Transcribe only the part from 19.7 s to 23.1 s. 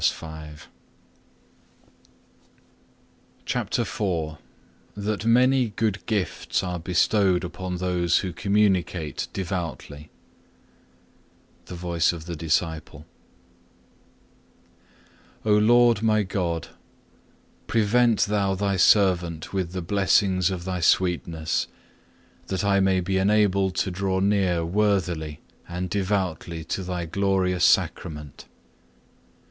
the blessings of Thy sweetness, that I may